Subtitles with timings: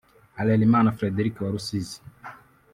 [0.37, 1.99] Harerimana Frederic wa Rusizi